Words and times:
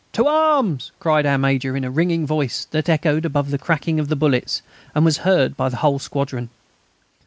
"To 0.13 0.25
arms!" 0.25 0.91
cried 0.99 1.27
our 1.27 1.37
Major, 1.37 1.77
in 1.77 1.83
a 1.83 1.91
ringing 1.91 2.25
voice 2.25 2.65
that 2.71 2.89
echoed 2.89 3.23
above 3.23 3.51
the 3.51 3.59
crackling 3.59 3.99
of 3.99 4.07
the 4.07 4.15
bullets 4.15 4.63
and 4.95 5.05
was 5.05 5.17
heard 5.17 5.55
by 5.55 5.69
the 5.69 5.77
whole 5.77 5.99
squadron. 5.99 6.49